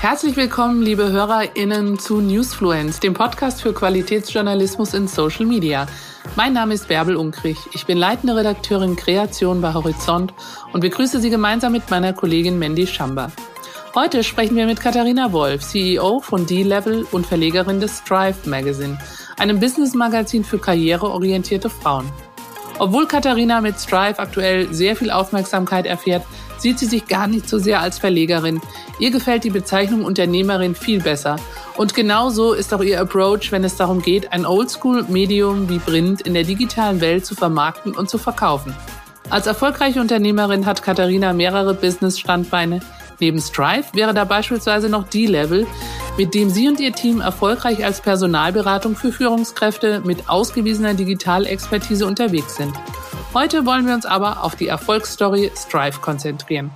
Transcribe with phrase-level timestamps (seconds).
[0.00, 5.86] Herzlich willkommen, liebe HörerInnen zu Newsfluence, dem Podcast für Qualitätsjournalismus in Social Media.
[6.36, 7.58] Mein Name ist Bärbel Unkrich.
[7.72, 10.34] Ich bin leitende Redakteurin Kreation bei Horizont
[10.72, 13.32] und begrüße Sie gemeinsam mit meiner Kollegin Mandy Schamba.
[13.94, 18.98] Heute sprechen wir mit Katharina Wolf, CEO von D-Level und Verlegerin des Strive Magazine,
[19.38, 22.08] einem Business-Magazin für karriereorientierte Frauen.
[22.78, 26.24] Obwohl Katharina mit Strive aktuell sehr viel Aufmerksamkeit erfährt,
[26.58, 28.60] sieht sie sich gar nicht so sehr als Verlegerin.
[28.98, 31.36] Ihr gefällt die Bezeichnung Unternehmerin viel besser.
[31.76, 36.34] Und genauso ist auch ihr Approach, wenn es darum geht, ein Oldschool-Medium wie Print in
[36.34, 38.74] der digitalen Welt zu vermarkten und zu verkaufen.
[39.28, 42.80] Als erfolgreiche Unternehmerin hat Katharina mehrere Business-Standbeine.
[43.18, 45.66] Neben Strive wäre da beispielsweise noch D-Level,
[46.16, 52.56] mit dem sie und ihr Team erfolgreich als Personalberatung für Führungskräfte mit ausgewiesener Digitalexpertise unterwegs
[52.56, 52.72] sind.
[53.36, 56.70] Heute wollen wir uns aber auf die Erfolgsstory Strive konzentrieren.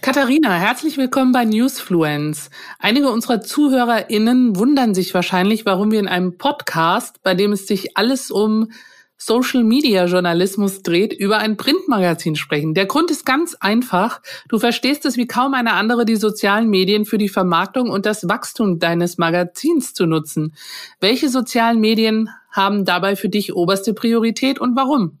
[0.00, 2.48] Katharina, herzlich willkommen bei Newsfluence.
[2.78, 7.98] Einige unserer ZuhörerInnen wundern sich wahrscheinlich, warum wir in einem Podcast, bei dem es sich
[7.98, 8.72] alles um
[9.18, 12.72] Social Media Journalismus dreht, über ein Printmagazin sprechen.
[12.72, 14.22] Der Grund ist ganz einfach.
[14.48, 18.26] Du verstehst es wie kaum eine andere, die sozialen Medien für die Vermarktung und das
[18.26, 20.54] Wachstum deines Magazins zu nutzen.
[20.98, 25.18] Welche sozialen Medien haben dabei für dich oberste Priorität und warum?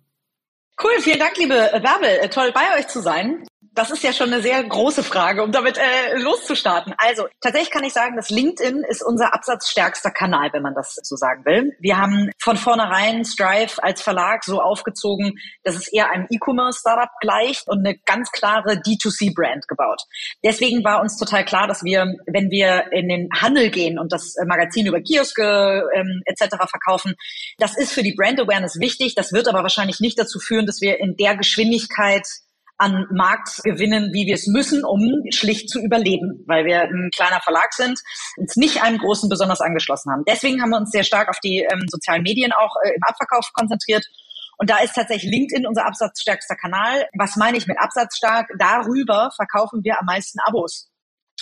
[0.82, 2.28] Cool, vielen Dank, liebe Bärbel.
[2.30, 3.44] Toll bei euch zu sein.
[3.74, 6.94] Das ist ja schon eine sehr große Frage, um damit äh, loszustarten.
[6.98, 11.16] Also tatsächlich kann ich sagen, dass LinkedIn ist unser absatzstärkster Kanal, wenn man das so
[11.16, 11.74] sagen will.
[11.80, 17.66] Wir haben von vornherein Strive als Verlag so aufgezogen, dass es eher einem E-Commerce-Startup gleicht
[17.66, 20.02] und eine ganz klare D2C-Brand gebaut.
[20.44, 24.34] Deswegen war uns total klar, dass wir, wenn wir in den Handel gehen und das
[24.46, 26.56] Magazin über Kioske ähm, etc.
[26.68, 27.14] verkaufen,
[27.56, 29.14] das ist für die Brand Awareness wichtig.
[29.14, 32.26] Das wird aber wahrscheinlich nicht dazu führen, dass wir in der Geschwindigkeit
[32.82, 37.40] an Markt gewinnen, wie wir es müssen, um schlicht zu überleben, weil wir ein kleiner
[37.40, 38.00] Verlag sind,
[38.36, 40.24] uns nicht einem großen besonders angeschlossen haben.
[40.26, 43.52] Deswegen haben wir uns sehr stark auf die ähm, sozialen Medien auch äh, im Abverkauf
[43.52, 44.04] konzentriert.
[44.58, 47.06] Und da ist tatsächlich LinkedIn unser absatzstärkster Kanal.
[47.16, 48.48] Was meine ich mit absatzstark?
[48.58, 50.91] Darüber verkaufen wir am meisten Abos.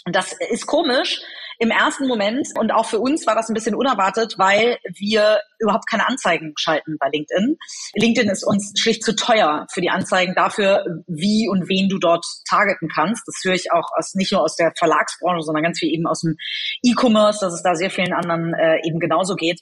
[0.06, 1.20] Und das ist komisch
[1.58, 5.86] im ersten Moment und auch für uns war das ein bisschen unerwartet, weil wir überhaupt
[5.88, 7.58] keine Anzeigen schalten bei LinkedIn.
[7.96, 12.24] LinkedIn ist uns schlicht zu teuer für die Anzeigen dafür, wie und wen du dort
[12.48, 13.22] targeten kannst.
[13.26, 16.22] Das höre ich auch aus, nicht nur aus der Verlagsbranche, sondern ganz viel eben aus
[16.22, 16.36] dem
[16.82, 19.60] E-Commerce, dass es da sehr vielen anderen äh, eben genauso geht.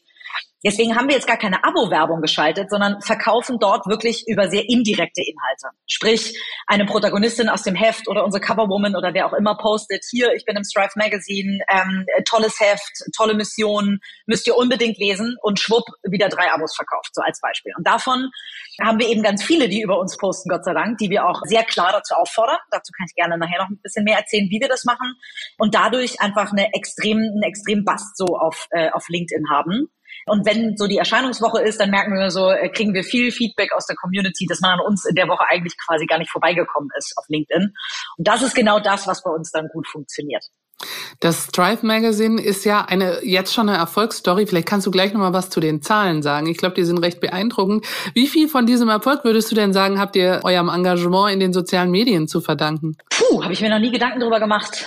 [0.64, 5.22] Deswegen haben wir jetzt gar keine Abo-Werbung geschaltet, sondern verkaufen dort wirklich über sehr indirekte
[5.22, 5.69] Inhalte.
[5.86, 6.36] Sprich,
[6.66, 10.44] eine Protagonistin aus dem Heft oder unsere Coverwoman oder wer auch immer postet, hier, ich
[10.44, 15.84] bin im Strive Magazine, ähm, tolles Heft, tolle Mission, müsst ihr unbedingt lesen und schwupp,
[16.02, 17.72] wieder drei Abos verkauft, so als Beispiel.
[17.76, 18.28] Und davon
[18.82, 21.40] haben wir eben ganz viele, die über uns posten, Gott sei Dank, die wir auch
[21.44, 22.58] sehr klar dazu auffordern.
[22.72, 25.14] Dazu kann ich gerne nachher noch ein bisschen mehr erzählen, wie wir das machen.
[25.56, 29.88] Und dadurch einfach eine extrem, einen extrem Bast so auf, äh, auf LinkedIn haben.
[30.28, 33.72] Und wenn so die Erscheinungswoche ist, dann merken wir so, äh, kriegen wir viel Feedback
[33.72, 36.90] aus der Community, dass man an uns in der Woche eigentlich quasi gar nicht vorbeigekommen
[36.96, 37.74] ist auf LinkedIn.
[38.16, 40.44] Und das ist genau das, was bei uns dann gut funktioniert.
[41.20, 44.46] Das Strive Magazine ist ja eine jetzt schon eine Erfolgsstory.
[44.46, 46.46] Vielleicht kannst du gleich noch mal was zu den Zahlen sagen.
[46.46, 47.84] Ich glaube, die sind recht beeindruckend.
[48.14, 51.52] Wie viel von diesem Erfolg würdest du denn sagen, habt ihr eurem Engagement in den
[51.52, 52.96] sozialen Medien zu verdanken?
[53.10, 54.86] Puh, habe ich mir noch nie Gedanken darüber gemacht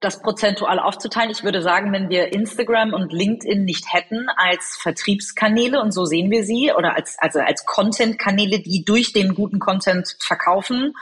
[0.00, 1.30] das prozentual aufzuteilen.
[1.30, 6.30] Ich würde sagen, wenn wir Instagram und LinkedIn nicht hätten als Vertriebskanäle, und so sehen
[6.30, 10.94] wir sie, oder als, also als Content-Kanäle, die durch den guten Content verkaufen,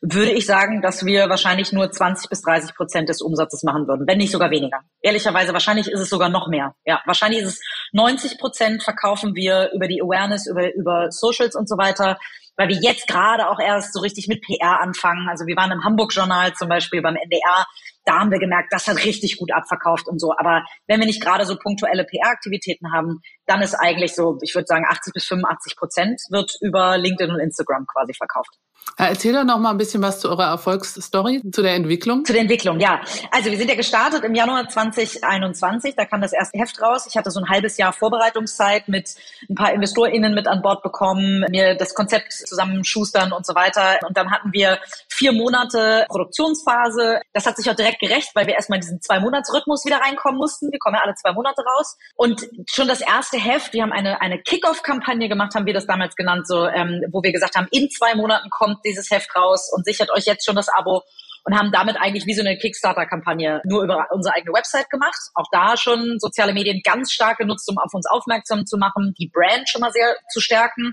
[0.00, 4.06] würde ich sagen, dass wir wahrscheinlich nur 20 bis 30 Prozent des Umsatzes machen würden,
[4.06, 4.80] wenn nicht sogar weniger.
[5.02, 6.74] Ehrlicherweise, wahrscheinlich ist es sogar noch mehr.
[6.86, 7.60] Ja, wahrscheinlich ist es
[7.92, 12.18] 90 Prozent verkaufen wir über die Awareness, über, über Socials und so weiter
[12.58, 15.28] weil wir jetzt gerade auch erst so richtig mit PR anfangen.
[15.28, 17.66] Also wir waren im Hamburg-Journal zum Beispiel beim NDR,
[18.08, 20.32] da haben wir gemerkt, das hat richtig gut abverkauft und so.
[20.36, 24.66] Aber wenn wir nicht gerade so punktuelle PR-Aktivitäten haben, dann ist eigentlich so, ich würde
[24.66, 28.56] sagen, 80 bis 85 Prozent wird über LinkedIn und Instagram quasi verkauft.
[29.00, 32.24] Erzähl doch noch mal ein bisschen was zu eurer Erfolgsstory, zu der Entwicklung.
[32.24, 33.00] Zu der Entwicklung, ja.
[33.30, 37.06] Also wir sind ja gestartet im Januar 2021, da kam das erste Heft raus.
[37.08, 39.14] Ich hatte so ein halbes Jahr Vorbereitungszeit mit
[39.48, 44.00] ein paar InvestorInnen mit an Bord bekommen, mir das Konzept zusammenschustern und so weiter.
[44.04, 47.20] Und dann hatten wir vier Monate Produktionsphase.
[47.32, 50.38] Das hat sich auch direkt gerecht, weil wir erstmal in diesen zwei Monats-Rhythmus wieder reinkommen
[50.38, 50.72] mussten.
[50.72, 51.96] Wir kommen ja alle zwei Monate raus.
[52.16, 56.16] Und schon das erste Heft, wir haben eine, eine Kick-Off-Kampagne gemacht, haben wir das damals
[56.16, 59.84] genannt, so, ähm, wo wir gesagt haben, in zwei Monaten kommt dieses Heft raus und
[59.84, 61.02] sichert euch jetzt schon das Abo
[61.44, 65.18] und haben damit eigentlich wie so eine Kickstarter-Kampagne nur über unsere eigene Website gemacht.
[65.34, 69.30] Auch da schon soziale Medien ganz stark genutzt, um auf uns aufmerksam zu machen, die
[69.32, 70.92] Brand schon mal sehr zu stärken.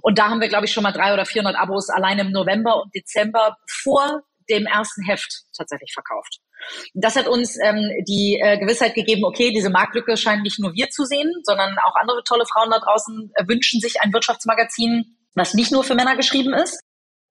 [0.00, 2.82] Und da haben wir, glaube ich, schon mal drei oder vierhundert Abos allein im November
[2.82, 6.38] und Dezember vor dem ersten Heft tatsächlich verkauft.
[6.94, 10.88] Das hat uns ähm, die äh, Gewissheit gegeben, okay, diese Marktlücke scheinen nicht nur wir
[10.88, 15.54] zu sehen, sondern auch andere tolle Frauen da draußen äh, wünschen sich ein Wirtschaftsmagazin, was
[15.54, 16.80] nicht nur für Männer geschrieben ist.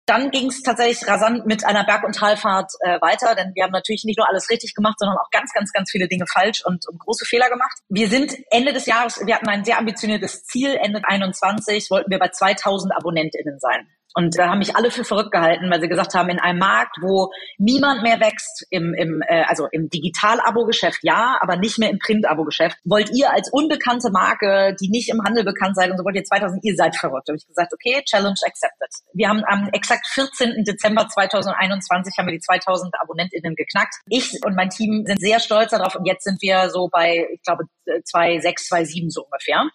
[0.06, 3.72] Dann ging es tatsächlich rasant mit einer Berg- und Talfahrt äh, weiter, denn wir haben
[3.72, 6.88] natürlich nicht nur alles richtig gemacht, sondern auch ganz, ganz, ganz viele Dinge falsch und,
[6.88, 7.78] und große Fehler gemacht.
[7.90, 12.20] Wir sind Ende des Jahres, wir hatten ein sehr ambitioniertes Ziel, Ende 21 wollten wir
[12.20, 13.88] bei 2000 AbonnentInnen sein.
[14.18, 16.98] Und da haben mich alle für verrückt gehalten, weil sie gesagt haben, in einem Markt,
[17.02, 22.00] wo niemand mehr wächst, im, im, äh, also im Digital-Abo-Geschäft ja, aber nicht mehr im
[22.00, 26.16] Print-Abo-Geschäft, wollt ihr als unbekannte Marke, die nicht im Handel bekannt seid und so wollt
[26.16, 27.28] ihr 2000, ihr seid verrückt.
[27.28, 28.90] Da habe ich gesagt, okay, Challenge accepted.
[29.14, 30.64] Wir haben am exakt 14.
[30.64, 33.96] Dezember 2021 haben wir die 2000 AbonnentInnen geknackt.
[34.08, 37.42] Ich und mein Team sind sehr stolz darauf und jetzt sind wir so bei, ich
[37.42, 39.66] glaube, 2,6, 2,7 so ungefähr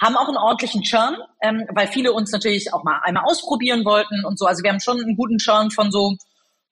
[0.00, 4.24] haben auch einen ordentlichen Churn, ähm, weil viele uns natürlich auch mal einmal ausprobieren wollten
[4.24, 4.46] und so.
[4.46, 6.16] Also wir haben schon einen guten Churn von so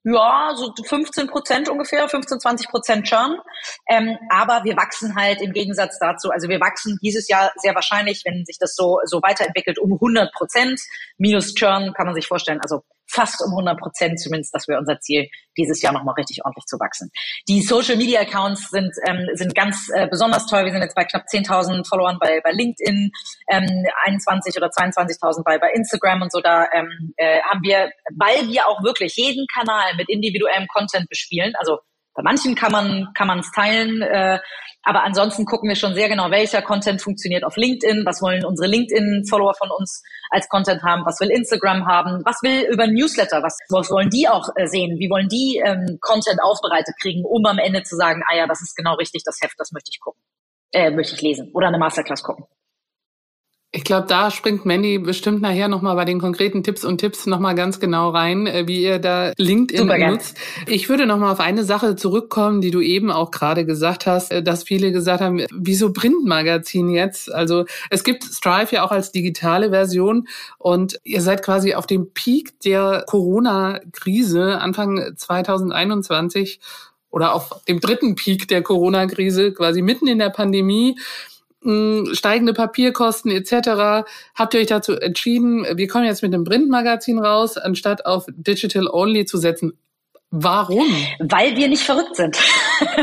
[0.05, 3.39] ja, so 15 Prozent ungefähr, 15, 20 Prozent Churn.
[3.89, 8.23] Ähm, aber wir wachsen halt im Gegensatz dazu, also wir wachsen dieses Jahr sehr wahrscheinlich,
[8.25, 10.81] wenn sich das so, so weiterentwickelt, um 100 Prozent.
[11.19, 15.01] Minus Churn kann man sich vorstellen, also fast um 100 Prozent zumindest, das wäre unser
[15.01, 17.11] Ziel, dieses Jahr nochmal richtig ordentlich zu wachsen.
[17.49, 20.65] Die Social Media Accounts sind, ähm, sind ganz äh, besonders toll.
[20.65, 23.11] Wir sind jetzt bei knapp 10.000 Followern bei, bei LinkedIn,
[23.51, 26.41] ähm, 21 oder 22.000 bei, bei Instagram und so.
[26.41, 31.55] Da ähm, äh, haben wir, weil wir auch wirklich jeden Kanal mit individuellem Content bespielen,
[31.59, 31.79] also
[32.19, 34.41] bei manchen kann man kann man es teilen, äh,
[34.83, 38.67] aber ansonsten gucken wir schon sehr genau, welcher Content funktioniert auf LinkedIn, was wollen unsere
[38.67, 43.57] LinkedIn-Follower von uns als Content haben, was will Instagram haben, was will über Newsletter, was,
[43.69, 47.59] was wollen die auch äh, sehen, wie wollen die ähm, Content aufbereitet kriegen, um am
[47.59, 50.21] Ende zu sagen, ah ja, das ist genau richtig, das Heft, das möchte ich gucken,
[50.73, 52.47] äh, möchte ich lesen oder eine Masterclass gucken.
[53.71, 57.55] Ich glaube, da springt Mandy bestimmt nachher nochmal bei den konkreten Tipps und Tipps nochmal
[57.55, 60.39] ganz genau rein, äh, wie ihr da LinkedIn Super nutzt.
[60.67, 64.43] Ich würde nochmal auf eine Sache zurückkommen, die du eben auch gerade gesagt hast, äh,
[64.43, 67.31] dass viele gesagt haben, wieso Printmagazin jetzt?
[67.31, 72.15] Also es gibt Strive ja auch als digitale Version und ihr seid quasi auf dem
[72.15, 76.61] Peak der Corona-Krise Anfang 2021
[77.11, 80.97] oder auf dem dritten Peak der Corona-Krise, quasi mitten in der Pandemie
[81.63, 84.07] steigende Papierkosten etc.
[84.35, 88.87] habt ihr euch dazu entschieden, wir kommen jetzt mit einem Printmagazin raus, anstatt auf Digital
[88.87, 89.73] Only zu setzen.
[90.31, 90.87] Warum?
[91.21, 92.37] Weil wir nicht verrückt sind.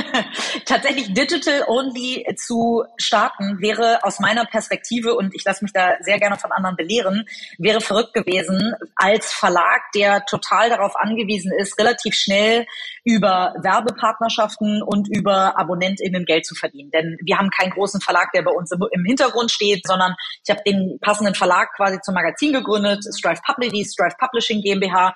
[0.65, 6.19] Tatsächlich Digital Only zu starten wäre aus meiner Perspektive, und ich lasse mich da sehr
[6.19, 7.25] gerne von anderen belehren,
[7.57, 12.67] wäre verrückt gewesen als Verlag, der total darauf angewiesen ist, relativ schnell
[13.03, 16.91] über Werbepartnerschaften und über AbonnentInnen Geld zu verdienen.
[16.91, 20.13] Denn wir haben keinen großen Verlag, der bei uns im Hintergrund steht, sondern
[20.43, 25.15] ich habe den passenden Verlag quasi zum Magazin gegründet, Strive Publishing, Strive Publishing GmbH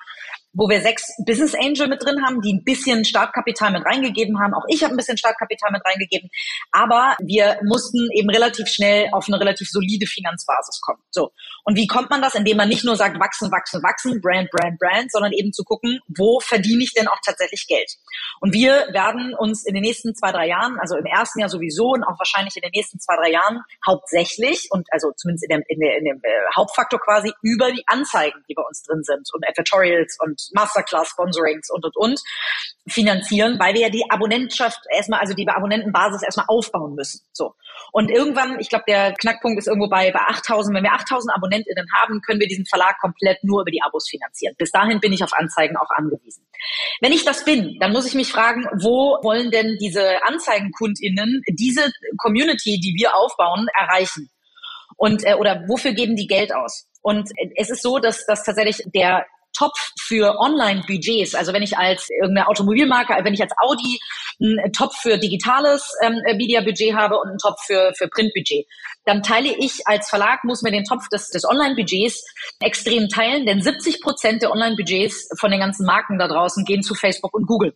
[0.52, 4.54] wo wir sechs Business Angel mit drin haben, die ein bisschen Startkapital mit reingegeben haben.
[4.54, 6.28] Auch ich habe ein bisschen Startkapital mit reingegeben.
[6.72, 11.02] Aber wir mussten eben relativ schnell auf eine relativ solide Finanzbasis kommen.
[11.10, 11.30] So.
[11.64, 12.34] Und wie kommt man das?
[12.34, 16.00] Indem man nicht nur sagt, wachsen, wachsen, wachsen, Brand, Brand, Brand, sondern eben zu gucken,
[16.08, 17.90] wo verdiene ich denn auch tatsächlich Geld?
[18.40, 21.90] Und wir werden uns in den nächsten zwei, drei Jahren, also im ersten Jahr sowieso
[21.90, 25.62] und auch wahrscheinlich in den nächsten zwei, drei Jahren hauptsächlich und also zumindest in dem,
[25.68, 29.28] in, der, in dem äh, Hauptfaktor quasi über die Anzeigen, die bei uns drin sind
[29.32, 32.20] und Editorials und Masterclass-Sponsorings und, und, und
[32.86, 37.20] finanzieren, weil wir ja die Abonnentschaft erstmal, also die Abonnentenbasis erstmal aufbauen müssen.
[37.32, 37.54] So.
[37.92, 40.76] Und irgendwann, ich glaube, der Knackpunkt ist irgendwo bei, bei 8000.
[40.76, 44.54] Wenn wir 8000 AbonnentInnen haben, können wir diesen Verlag komplett nur über die Abos finanzieren.
[44.58, 46.46] Bis dahin bin ich auf Anzeigen auch angewiesen.
[47.00, 51.90] Wenn ich das bin, dann muss ich mich fragen, wo wollen denn diese AnzeigenkundInnen diese
[52.18, 54.30] Community, die wir aufbauen, erreichen?
[54.96, 56.86] Und, äh, oder wofür geben die Geld aus?
[57.02, 61.34] Und es ist so, dass, dass tatsächlich der Topf für Online-Budgets.
[61.34, 63.98] Also wenn ich als irgendeine Automobilmarke, wenn ich als Audi
[64.40, 68.66] einen Topf für digitales ähm, Media-Budget habe und einen Topf für, für Print-Budget,
[69.04, 72.24] dann teile ich als Verlag, muss mir den Topf des, des Online-Budgets
[72.60, 76.94] extrem teilen, denn 70 Prozent der Online-Budgets von den ganzen Marken da draußen gehen zu
[76.94, 77.74] Facebook und Google.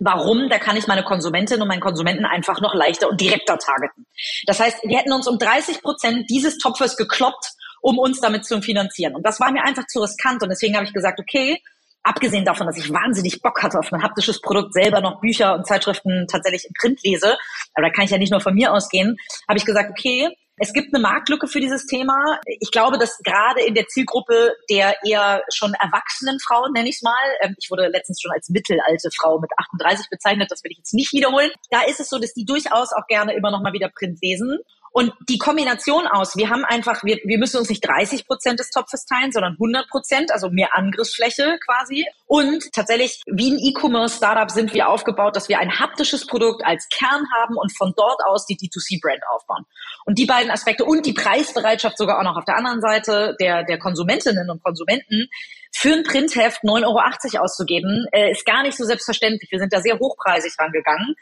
[0.00, 0.48] Warum?
[0.48, 4.06] Da kann ich meine Konsumentin und meinen Konsumenten einfach noch leichter und direkter targeten.
[4.46, 8.60] Das heißt, wir hätten uns um 30 Prozent dieses Topfes gekloppt um uns damit zu
[8.60, 9.14] finanzieren.
[9.14, 11.60] Und das war mir einfach zu riskant und deswegen habe ich gesagt, okay,
[12.02, 15.66] abgesehen davon, dass ich wahnsinnig Bock hatte auf ein haptisches Produkt, selber noch Bücher und
[15.66, 17.36] Zeitschriften tatsächlich im Print lese,
[17.74, 19.16] aber da kann ich ja nicht nur von mir ausgehen,
[19.48, 20.28] habe ich gesagt, okay,
[20.60, 22.40] es gibt eine Marktlücke für dieses Thema.
[22.60, 27.02] Ich glaube, dass gerade in der Zielgruppe der eher schon erwachsenen Frauen, nenne ich es
[27.02, 30.78] mal, ähm, ich wurde letztens schon als mittelalte Frau mit 38 bezeichnet, das will ich
[30.78, 31.50] jetzt nicht wiederholen.
[31.70, 34.58] Da ist es so, dass die durchaus auch gerne immer noch mal wieder Print lesen
[34.90, 38.70] Und die Kombination aus, wir haben einfach, wir, wir müssen uns nicht 30 Prozent des
[38.70, 42.06] Topfes teilen, sondern 100 Prozent, also mehr Angriffsfläche quasi.
[42.26, 47.24] Und tatsächlich, wie ein E-Commerce-Startup sind wir aufgebaut, dass wir ein haptisches Produkt als Kern
[47.36, 49.64] haben und von dort aus die D2C-Brand aufbauen.
[50.04, 53.64] Und die beiden Aspekte und die Preisbereitschaft sogar auch noch auf der anderen Seite der,
[53.64, 55.28] der Konsumentinnen und Konsumenten
[55.72, 59.50] für ein Printheft 9,80 Euro auszugeben, äh, ist gar nicht so selbstverständlich.
[59.50, 61.14] Wir sind da sehr hochpreisig rangegangen.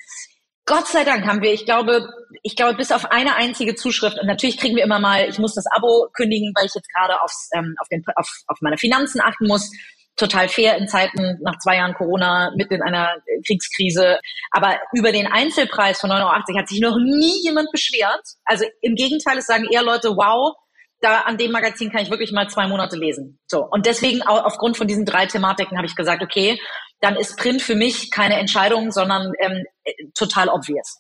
[0.66, 2.08] Gott sei Dank haben wir, ich glaube,
[2.42, 5.54] ich glaube, bis auf eine einzige Zuschrift, und natürlich kriegen wir immer mal, ich muss
[5.54, 9.20] das Abo kündigen, weil ich jetzt gerade aufs, ähm, auf, den, auf, auf meine Finanzen
[9.20, 9.70] achten muss.
[10.16, 13.14] Total fair in Zeiten nach zwei Jahren Corona, mitten in einer
[13.46, 14.18] Kriegskrise.
[14.50, 18.22] Aber über den Einzelpreis von 9,80 Euro hat sich noch nie jemand beschwert.
[18.44, 20.56] Also im Gegenteil, es sagen eher Leute, wow,
[21.00, 23.38] da an dem Magazin kann ich wirklich mal zwei Monate lesen.
[23.46, 23.62] So.
[23.62, 26.58] Und deswegen, aufgrund von diesen drei Thematiken, habe ich gesagt, okay,
[27.00, 29.64] dann ist Print für mich keine Entscheidung, sondern ähm,
[30.14, 30.98] total obvious.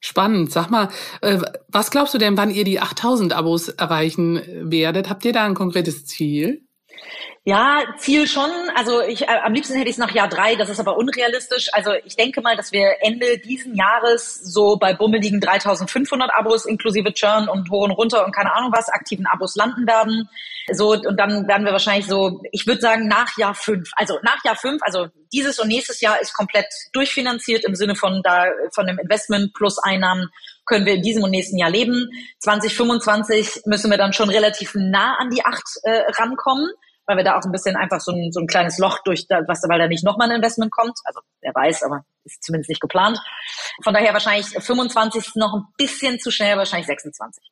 [0.00, 0.52] Spannend.
[0.52, 0.90] Sag mal,
[1.22, 5.08] äh, was glaubst du denn, wann ihr die 8000 Abos erreichen werdet?
[5.08, 6.63] Habt ihr da ein konkretes Ziel?
[7.46, 8.50] Ja, Ziel schon.
[8.74, 10.56] Also ich, äh, am liebsten hätte ich es nach Jahr drei.
[10.56, 11.68] Das ist aber unrealistisch.
[11.74, 17.12] Also ich denke mal, dass wir Ende diesen Jahres so bei bummeligen 3.500 Abos inklusive
[17.12, 20.30] Churn und hoch und runter und keine Ahnung was aktiven Abos landen werden.
[20.72, 23.90] So und dann werden wir wahrscheinlich so, ich würde sagen nach Jahr fünf.
[23.96, 24.80] Also nach Jahr fünf.
[24.82, 29.52] Also dieses und nächstes Jahr ist komplett durchfinanziert im Sinne von da von dem Investment
[29.52, 30.30] plus Einnahmen
[30.64, 32.08] können wir in diesem und nächsten Jahr leben.
[32.38, 36.70] 2025 müssen wir dann schon relativ nah an die acht äh, rankommen
[37.06, 39.62] weil wir da auch ein bisschen einfach so ein, so ein kleines Loch durch, was,
[39.68, 40.98] weil da nicht nochmal ein Investment kommt.
[41.04, 43.18] Also wer weiß, aber ist zumindest nicht geplant.
[43.82, 47.42] Von daher wahrscheinlich 25 noch ein bisschen zu schnell, wahrscheinlich 26.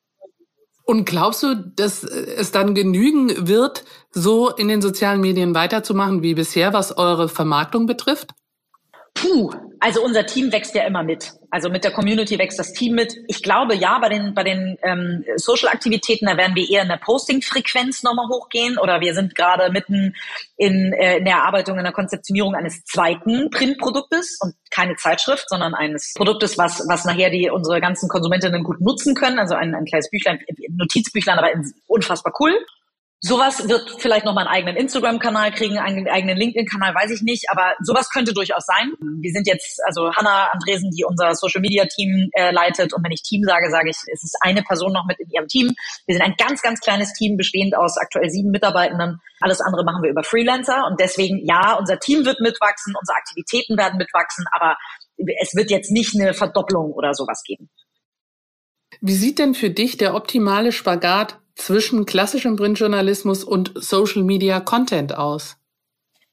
[0.85, 6.33] Und glaubst du, dass es dann genügen wird, so in den sozialen Medien weiterzumachen wie
[6.33, 8.31] bisher, was eure Vermarktung betrifft?
[9.23, 11.31] Puh, also unser Team wächst ja immer mit.
[11.49, 13.15] Also mit der Community wächst das Team mit.
[13.27, 16.97] Ich glaube ja, bei den bei den ähm, Social-Aktivitäten, da werden wir eher in der
[16.97, 18.77] Posting-Frequenz nochmal hochgehen.
[18.77, 20.13] Oder wir sind gerade mitten
[20.57, 25.73] in, äh, in der Erarbeitung, in der Konzeptionierung eines zweiten Printproduktes und keine Zeitschrift, sondern
[25.73, 29.39] eines Produktes, was was nachher die unsere ganzen Konsumentinnen gut nutzen können.
[29.39, 30.39] Also ein, ein kleines Büchlein,
[30.69, 31.49] Notizbüchlein, aber
[31.87, 32.53] unfassbar cool.
[33.25, 37.45] Sowas wird vielleicht noch mal einen eigenen Instagram-Kanal kriegen, einen eigenen LinkedIn-Kanal, weiß ich nicht,
[37.49, 38.91] aber sowas könnte durchaus sein.
[39.21, 43.43] Wir sind jetzt, also Hanna Andresen, die unser Social-Media-Team äh, leitet und wenn ich Team
[43.45, 45.71] sage, sage ich, es ist eine Person noch mit in ihrem Team.
[46.05, 49.21] Wir sind ein ganz, ganz kleines Team, bestehend aus aktuell sieben Mitarbeitenden.
[49.39, 53.77] Alles andere machen wir über Freelancer und deswegen, ja, unser Team wird mitwachsen, unsere Aktivitäten
[53.77, 54.75] werden mitwachsen, aber
[55.41, 57.69] es wird jetzt nicht eine Verdopplung oder sowas geben.
[58.99, 65.15] Wie sieht denn für dich der optimale Spagat zwischen klassischem Printjournalismus und Social Media Content
[65.15, 65.57] aus?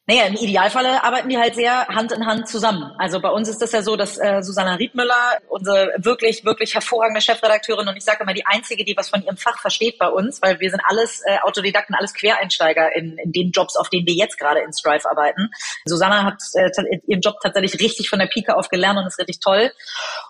[0.07, 2.93] Naja, im Idealfalle arbeiten die halt sehr Hand in Hand zusammen.
[2.99, 7.21] Also bei uns ist das ja so, dass äh, Susanna Riedmüller, unsere wirklich, wirklich hervorragende
[7.21, 10.43] Chefredakteurin und ich sage immer die einzige, die was von ihrem Fach versteht bei uns,
[10.43, 14.15] weil wir sind alles äh, Autodidakten, alles Quereinsteiger in, in den Jobs, auf denen wir
[14.15, 15.51] jetzt gerade in Strive arbeiten.
[15.85, 16.71] Susanna hat äh,
[17.07, 19.71] ihren Job tatsächlich richtig von der Pike auf gelernt und ist richtig toll.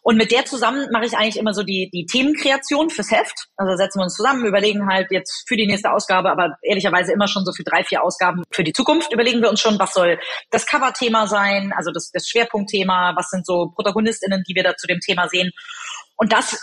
[0.03, 3.47] Und mit der zusammen mache ich eigentlich immer so die, die Themenkreation fürs Heft.
[3.57, 7.29] Also setzen wir uns zusammen, überlegen halt jetzt für die nächste Ausgabe, aber ehrlicherweise immer
[7.29, 10.19] schon so für drei, vier Ausgaben für die Zukunft überlegen wir uns schon was soll
[10.51, 14.87] das Cover-Thema sein, also das, das Schwerpunktthema, was sind so ProtagonistInnen, die wir da zu
[14.87, 15.51] dem Thema sehen.
[16.17, 16.59] Und das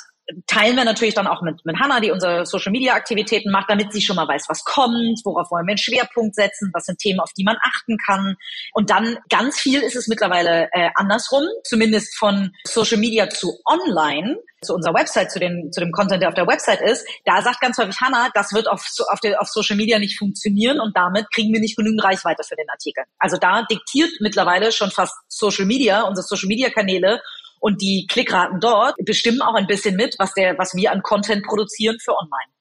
[0.45, 3.93] teilen wir natürlich dann auch mit, mit Hannah, die unsere Social Media Aktivitäten macht, damit
[3.93, 7.19] sie schon mal weiß, was kommt, worauf wollen wir einen Schwerpunkt setzen, was sind Themen,
[7.19, 8.35] auf die man achten kann.
[8.73, 14.37] Und dann ganz viel ist es mittlerweile äh, andersrum, zumindest von Social Media zu online
[14.63, 17.61] zu unserer Website, zu, den, zu dem Content, der auf der Website ist, da sagt
[17.61, 21.31] ganz häufig Hannah, das wird auf, auf, der, auf Social Media nicht funktionieren und damit
[21.31, 23.03] kriegen wir nicht genügend Reichweite für den Artikel.
[23.19, 27.21] Also da diktiert mittlerweile schon fast Social Media, unsere Social Media Kanäle
[27.59, 31.45] und die Klickraten dort bestimmen auch ein bisschen mit, was der, was wir an Content
[31.45, 32.51] produzieren für online.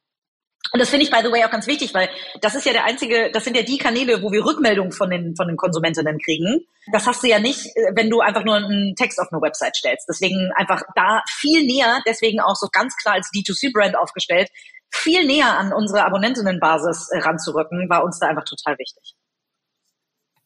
[0.72, 2.08] Und das finde ich, by the way, auch ganz wichtig, weil
[2.42, 5.34] das ist ja der einzige, das sind ja die Kanäle, wo wir Rückmeldungen von den,
[5.36, 6.66] von den Konsumentinnen kriegen.
[6.92, 9.76] Das hast du ja nicht, äh, wenn du einfach nur einen Text auf eine Website
[9.76, 10.06] stellst.
[10.08, 14.50] Deswegen einfach da viel näher, deswegen auch so ganz klar als D2C-Brand aufgestellt,
[14.90, 19.15] viel näher an unsere Abonnentinnenbasis äh, ranzurücken, war uns da einfach total wichtig.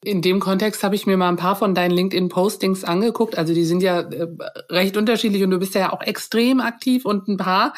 [0.02, 3.37] In dem Kontext habe ich mir mal ein paar von deinen LinkedIn-Postings angeguckt.
[3.37, 4.28] Also die sind ja äh,
[4.71, 7.75] recht unterschiedlich und du bist ja auch extrem aktiv und ein paar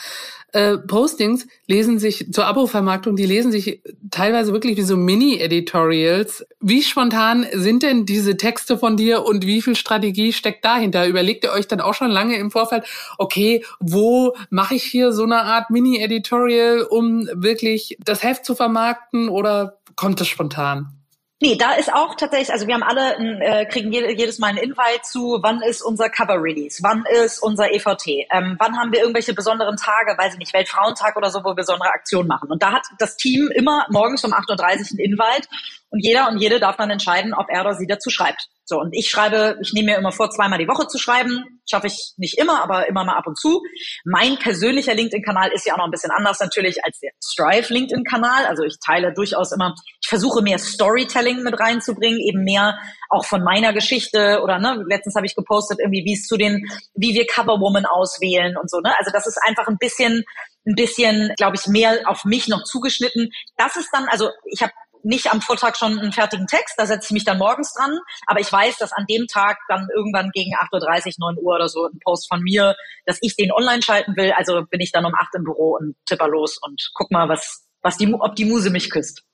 [0.53, 6.47] äh, Postings lesen sich zur Abo-Vermarktung, die lesen sich teilweise wirklich wie so Mini-Editorials.
[6.61, 11.09] Wie spontan sind denn diese Texte von dir und wie viel Strategie steckt dahinter?
[11.09, 12.85] Überlegt ihr euch dann auch schon lange im Vorfeld,
[13.19, 19.29] okay, wo mache ich hier so eine Art Mini-Editorial, um wirklich das Heft zu vermarkten
[19.29, 21.02] oder kommt es spontan?
[21.43, 25.03] Nee, da ist auch tatsächlich, also wir haben alle, äh, kriegen jedes Mal einen Invite
[25.03, 29.35] zu, wann ist unser Cover Release, wann ist unser EVT, ähm, wann haben wir irgendwelche
[29.35, 32.49] besonderen Tage, weiß ich nicht, Weltfrauentag oder so, wo wir besondere Aktionen machen.
[32.53, 35.49] Und da hat das Team immer morgens um 8.30 Uhr einen Invite
[35.93, 38.49] und jeder und jede darf dann entscheiden, ob er oder sie dazu schreibt.
[38.65, 41.61] So, und ich schreibe, ich nehme mir immer vor, zweimal die Woche zu schreiben.
[41.69, 43.61] Schaffe ich nicht immer, aber immer mal ab und zu.
[44.05, 48.47] Mein persönlicher LinkedIn-Kanal ist ja auch noch ein bisschen anders natürlich als der Strive LinkedIn-Kanal.
[48.47, 52.79] Also ich teile durchaus immer, ich versuche mehr Storytelling mit reinzubringen, eben mehr
[53.11, 56.67] auch von meiner Geschichte oder ne, letztens habe ich gepostet irgendwie, wie es zu den,
[56.95, 58.81] wie wir Coverwoman auswählen und so.
[58.81, 58.95] Ne?
[58.99, 60.25] Also das ist einfach ein bisschen,
[60.67, 63.29] ein bisschen, glaube ich, mehr auf mich noch zugeschnitten.
[63.59, 64.73] Das ist dann, also ich habe
[65.05, 68.41] nicht am Vortag schon einen fertigen Text, da setze ich mich dann morgens dran, aber
[68.41, 71.87] ich weiß, dass an dem Tag dann irgendwann gegen 8.30 Uhr, 9 Uhr oder so
[71.87, 72.75] ein Post von mir,
[73.07, 75.97] dass ich den online schalten will, also bin ich dann um 8 im Büro und
[76.07, 79.25] tipper los und guck mal, was, was die, ob die Muse mich küsst.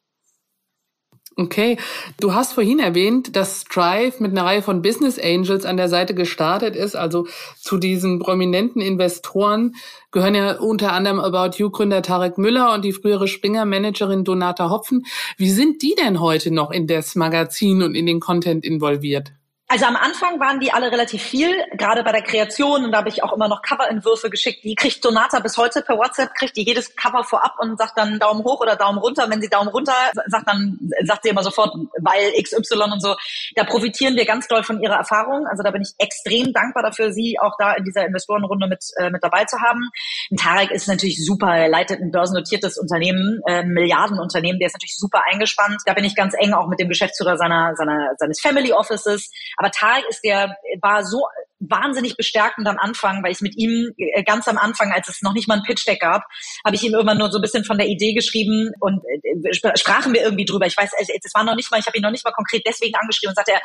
[1.41, 1.77] Okay,
[2.19, 6.13] du hast vorhin erwähnt, dass Strive mit einer Reihe von Business Angels an der Seite
[6.13, 6.97] gestartet ist.
[6.97, 9.77] Also zu diesen prominenten Investoren
[10.11, 14.69] gehören ja unter anderem About You Gründer Tarek Müller und die frühere Springer Managerin Donata
[14.69, 15.07] Hopfen.
[15.37, 19.38] Wie sind die denn heute noch in das Magazin und in den Content involviert?
[19.71, 23.11] Also am Anfang waren die alle relativ viel, gerade bei der Kreation und da habe
[23.11, 24.65] ich auch immer noch Coverentwürfe geschickt.
[24.65, 28.19] Die kriegt Donata bis heute per WhatsApp, kriegt die jedes Cover vorab und sagt dann
[28.19, 29.29] Daumen hoch oder Daumen runter.
[29.29, 29.93] Wenn sie Daumen runter
[30.27, 33.15] sagt, dann sagt sie immer sofort, weil XY und so.
[33.57, 35.47] Da profitieren wir ganz doll von ihrer Erfahrung.
[35.47, 39.11] Also da bin ich extrem dankbar dafür, sie auch da in dieser Investorenrunde mit, äh,
[39.11, 39.91] mit dabei zu haben.
[40.31, 44.97] Und Tarek ist natürlich super, er leitet ein börsennotiertes Unternehmen, äh, Milliardenunternehmen, der ist natürlich
[44.97, 45.83] super eingespannt.
[45.85, 49.71] Da bin ich ganz eng auch mit dem Geschäftsführer seiner, seiner, seines Family Offices aber
[49.73, 51.27] Tarek ist der, war so
[51.59, 55.35] wahnsinnig bestärkend am Anfang, weil ich mit ihm äh, ganz am Anfang, als es noch
[55.35, 56.23] nicht mal ein Pitch Deck gab,
[56.65, 60.15] habe ich ihm irgendwann nur so ein bisschen von der Idee geschrieben und äh, sprachen
[60.15, 60.67] wir irgendwie drüber.
[60.67, 62.95] Ich weiß, es war noch nicht mal, ich habe ihn noch nicht mal konkret deswegen
[62.95, 63.61] angeschrieben und sagte er,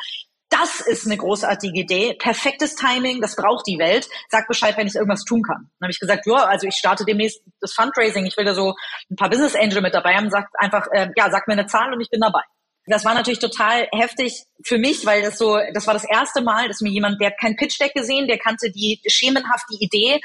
[0.50, 4.08] das ist eine großartige Idee, perfektes Timing, das braucht die Welt.
[4.28, 5.68] Sag Bescheid, wenn ich irgendwas tun kann.
[5.78, 8.74] Dann habe ich gesagt, ja, also ich starte demnächst das Fundraising, ich will da so
[9.10, 11.92] ein paar Business Angel mit dabei haben, sagt einfach, äh, ja, sag mir eine Zahl
[11.92, 12.42] und ich bin dabei.
[12.86, 16.68] Das war natürlich total heftig für mich, weil das so, das war das erste Mal,
[16.68, 20.20] dass mir jemand, der hat kein Pitch Deck gesehen, der kannte die schemenhafte Idee,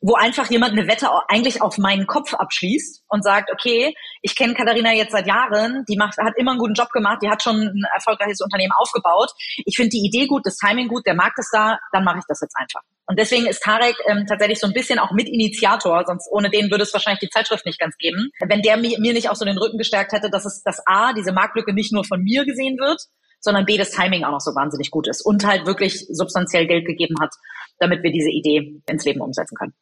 [0.00, 4.54] wo einfach jemand eine Wette eigentlich auf meinen Kopf abschließt und sagt, okay, ich kenne
[4.54, 7.56] Katharina jetzt seit Jahren, die macht, hat immer einen guten Job gemacht, die hat schon
[7.56, 9.30] ein erfolgreiches Unternehmen aufgebaut.
[9.64, 12.24] Ich finde die Idee gut, das Timing gut, der Markt ist da, dann mache ich
[12.26, 12.80] das jetzt einfach.
[13.10, 16.84] Und deswegen ist Tarek ähm, tatsächlich so ein bisschen auch Mitinitiator, sonst ohne den würde
[16.84, 18.30] es wahrscheinlich die Zeitschrift nicht ganz geben.
[18.46, 21.12] Wenn der mir, mir nicht auch so den Rücken gestärkt hätte, dass es das A,
[21.12, 23.00] diese Marktlücke nicht nur von mir gesehen wird,
[23.40, 26.86] sondern B, das Timing auch noch so wahnsinnig gut ist und halt wirklich substanziell Geld
[26.86, 27.34] gegeben hat,
[27.80, 29.74] damit wir diese Idee ins Leben umsetzen können.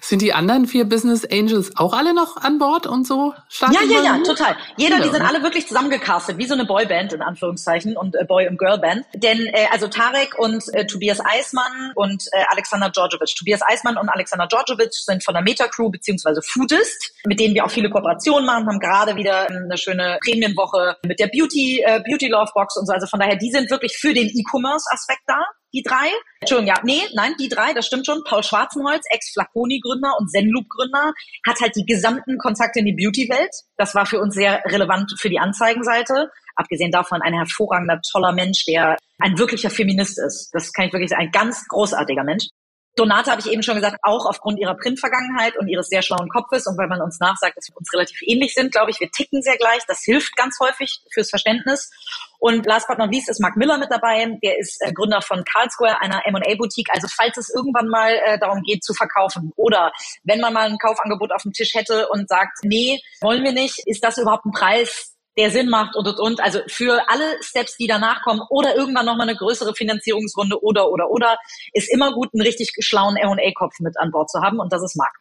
[0.00, 3.34] Sind die anderen vier Business Angels auch alle noch an Bord und so?
[3.60, 4.56] Ja, ja, ja, total.
[4.76, 8.48] Jeder, die sind alle wirklich zusammengecastet, wie so eine Boyband in Anführungszeichen und äh, Boy-
[8.48, 9.06] und Girlband.
[9.14, 13.34] Denn äh, also Tarek und äh, Tobias Eismann und äh, Alexander Djordjevic.
[13.36, 17.64] Tobias Eismann und Alexander Djordjevic sind von der Meta Crew beziehungsweise Foodist, mit denen wir
[17.64, 22.28] auch viele Kooperationen machen, haben gerade wieder eine schöne Prämienwoche mit der Beauty, äh, Beauty
[22.28, 22.92] Love Box und so.
[22.92, 26.08] Also von daher, die sind wirklich für den E-Commerce-Aspekt da die drei.
[26.40, 28.22] Entschuldigung, ja, nee, nein, die drei, das stimmt schon.
[28.24, 31.12] Paul Schwarzenholz, Ex-Flaconi-Gründer und Zenloop-Gründer,
[31.46, 33.50] hat halt die gesamten Kontakte in die Beauty-Welt.
[33.76, 36.30] Das war für uns sehr relevant für die Anzeigenseite.
[36.56, 40.50] Abgesehen davon ein hervorragender, toller Mensch, der ein wirklicher Feminist ist.
[40.52, 42.48] Das kann ich wirklich sagen, ein ganz großartiger Mensch.
[42.94, 46.66] Donate habe ich eben schon gesagt, auch aufgrund ihrer Printvergangenheit und ihres sehr schlauen Kopfes
[46.66, 49.40] und weil man uns nachsagt, dass wir uns relativ ähnlich sind, glaube ich, wir ticken
[49.40, 49.80] sehr gleich.
[49.88, 51.90] Das hilft ganz häufig fürs Verständnis.
[52.38, 54.26] Und last but not least ist Mark Miller mit dabei.
[54.42, 56.90] Der ist äh, Gründer von Carl Square, einer M&A-Boutique.
[56.92, 59.92] Also falls es irgendwann mal äh, darum geht zu verkaufen oder
[60.24, 63.78] wenn man mal ein Kaufangebot auf dem Tisch hätte und sagt, nee, wollen wir nicht,
[63.86, 66.40] ist das überhaupt ein Preis, der Sinn macht und und und.
[66.40, 71.10] Also für alle Steps, die danach kommen oder irgendwann nochmal eine größere Finanzierungsrunde oder oder
[71.10, 71.38] oder,
[71.72, 74.96] ist immer gut, einen richtig schlauen M&A-Kopf mit an Bord zu haben und das ist
[74.96, 75.12] Marc.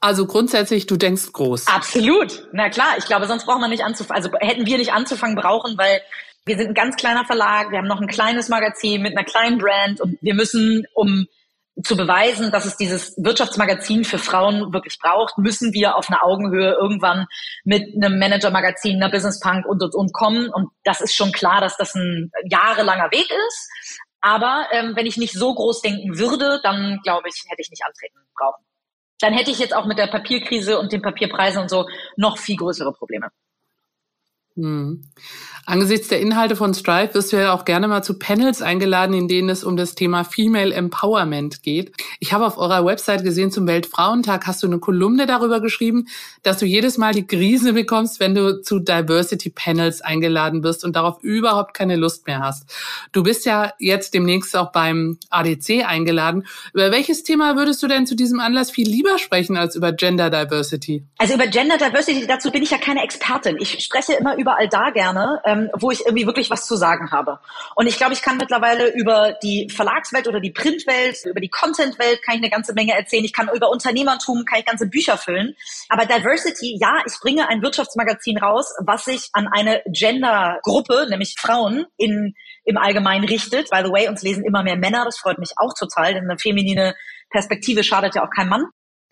[0.00, 1.66] Also grundsätzlich, du denkst groß.
[1.66, 2.48] Absolut.
[2.52, 5.76] Na klar, ich glaube, sonst brauchen wir nicht anzufangen, also hätten wir nicht anzufangen brauchen,
[5.76, 6.00] weil
[6.46, 9.58] wir sind ein ganz kleiner Verlag, wir haben noch ein kleines Magazin mit einer kleinen
[9.58, 11.26] Brand und wir müssen, um
[11.82, 16.72] zu beweisen, dass es dieses Wirtschaftsmagazin für Frauen wirklich braucht, müssen wir auf einer Augenhöhe
[16.72, 17.26] irgendwann
[17.64, 20.50] mit einem Managermagazin, einer Business Punk und, und, und kommen.
[20.50, 23.68] Und das ist schon klar, dass das ein jahrelanger Weg ist.
[24.20, 27.84] Aber ähm, wenn ich nicht so groß denken würde, dann glaube ich, hätte ich nicht
[27.84, 28.62] antreten brauchen.
[29.20, 32.56] Dann hätte ich jetzt auch mit der Papierkrise und den Papierpreisen und so noch viel
[32.56, 33.28] größere Probleme.
[34.56, 35.10] Hm.
[35.70, 39.28] Angesichts der Inhalte von Stripe wirst du ja auch gerne mal zu Panels eingeladen, in
[39.28, 41.92] denen es um das Thema Female Empowerment geht.
[42.18, 46.08] Ich habe auf eurer Website gesehen, zum Weltfrauentag hast du eine Kolumne darüber geschrieben,
[46.42, 50.96] dass du jedes Mal die Krise bekommst, wenn du zu Diversity Panels eingeladen wirst und
[50.96, 52.68] darauf überhaupt keine Lust mehr hast.
[53.12, 56.48] Du bist ja jetzt demnächst auch beim ADC eingeladen.
[56.74, 60.30] Über welches Thema würdest du denn zu diesem Anlass viel lieber sprechen als über Gender
[60.30, 61.04] Diversity?
[61.18, 63.56] Also über Gender Diversity, dazu bin ich ja keine Expertin.
[63.60, 65.40] Ich spreche immer überall da gerne.
[65.44, 67.38] Ähm, ähm, wo ich irgendwie wirklich was zu sagen habe.
[67.74, 72.22] Und ich glaube, ich kann mittlerweile über die Verlagswelt oder die Printwelt, über die Contentwelt
[72.22, 73.24] kann ich eine ganze Menge erzählen.
[73.24, 75.56] Ich kann über Unternehmertum, kann ich ganze Bücher füllen.
[75.88, 81.86] Aber Diversity, ja, ich bringe ein Wirtschaftsmagazin raus, was sich an eine Gendergruppe, nämlich Frauen
[81.96, 83.70] in im Allgemeinen richtet.
[83.70, 86.38] By the way, uns lesen immer mehr Männer, das freut mich auch total, denn eine
[86.38, 86.94] feminine
[87.30, 88.64] Perspektive schadet ja auch kein Mann.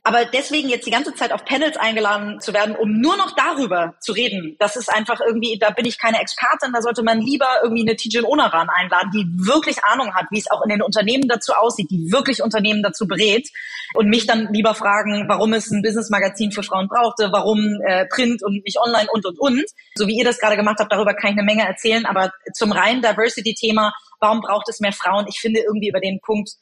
[0.09, 3.95] Aber deswegen jetzt die ganze Zeit auf Panels eingeladen zu werden, um nur noch darüber
[4.01, 7.47] zu reden, das ist einfach irgendwie, da bin ich keine Expertin, da sollte man lieber
[7.63, 11.29] irgendwie eine Tijin Onaran einladen, die wirklich Ahnung hat, wie es auch in den Unternehmen
[11.29, 13.51] dazu aussieht, die wirklich Unternehmen dazu berät
[13.93, 18.43] und mich dann lieber fragen, warum es ein Businessmagazin für Frauen brauchte, warum äh, Print
[18.43, 19.65] und nicht online und und und.
[19.95, 22.73] So wie ihr das gerade gemacht habt, darüber kann ich eine Menge erzählen, aber zum
[22.73, 25.27] reinen Diversity-Thema, warum braucht es mehr Frauen?
[25.29, 26.53] Ich finde irgendwie über den Punkt,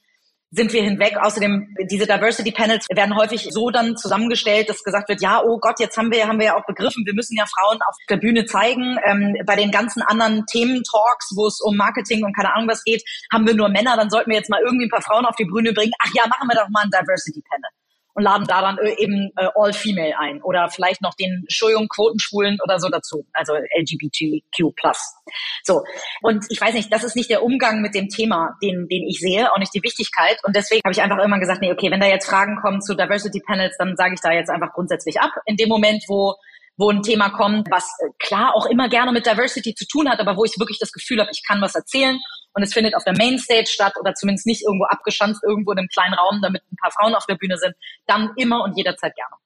[0.56, 1.16] sind wir hinweg.
[1.20, 5.78] Außerdem, diese Diversity Panels werden häufig so dann zusammengestellt, dass gesagt wird, ja, oh Gott,
[5.80, 8.46] jetzt haben wir, haben wir ja auch begriffen, wir müssen ja Frauen auf der Bühne
[8.46, 8.98] zeigen.
[9.06, 13.02] Ähm, bei den ganzen anderen Thementalks, wo es um Marketing und keine Ahnung was geht,
[13.32, 15.44] haben wir nur Männer, dann sollten wir jetzt mal irgendwie ein paar Frauen auf die
[15.44, 15.92] Bühne bringen.
[15.98, 17.75] Ach ja, machen wir doch mal ein Diversity Panel
[18.16, 21.86] und laden da dann äh, eben äh, all female ein oder vielleicht noch den Entschuldigung
[21.88, 24.72] Quotenschwulen oder so dazu, also LGBTQ+.
[25.62, 25.82] So
[26.22, 29.20] und ich weiß nicht, das ist nicht der Umgang mit dem Thema, den den ich
[29.20, 32.00] sehe, auch nicht die Wichtigkeit und deswegen habe ich einfach immer gesagt, nee, okay, wenn
[32.00, 35.30] da jetzt Fragen kommen zu Diversity Panels, dann sage ich da jetzt einfach grundsätzlich ab.
[35.44, 36.34] In dem Moment, wo
[36.76, 40.20] wo ein Thema kommt, was äh, klar auch immer gerne mit Diversity zu tun hat,
[40.20, 42.18] aber wo ich wirklich das Gefühl habe, ich kann was erzählen
[42.52, 45.88] und es findet auf der Mainstage statt oder zumindest nicht irgendwo abgeschanzt, irgendwo in einem
[45.88, 47.74] kleinen Raum, damit ein paar Frauen auf der Bühne sind,
[48.06, 49.36] dann immer und jederzeit gerne.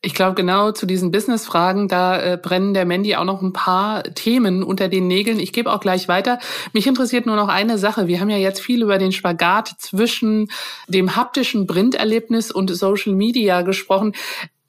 [0.00, 4.04] Ich glaube, genau zu diesen Business-Fragen, da äh, brennen der Mandy auch noch ein paar
[4.04, 5.40] Themen unter den Nägeln.
[5.40, 6.38] Ich gebe auch gleich weiter.
[6.72, 8.06] Mich interessiert nur noch eine Sache.
[8.06, 10.50] Wir haben ja jetzt viel über den Spagat zwischen
[10.86, 14.14] dem haptischen Printerlebnis und Social Media gesprochen.